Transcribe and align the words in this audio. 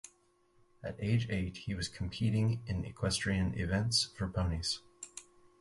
At 0.83 0.95
age 0.99 1.27
eight 1.29 1.57
he 1.57 1.75
was 1.75 1.87
competing 1.87 2.63
in 2.65 2.83
equestrian 2.85 3.53
events 3.53 4.05
for 4.17 4.27
ponies. 4.27 4.79